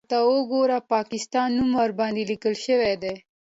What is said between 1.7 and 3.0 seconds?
ورباندې ليکل شوی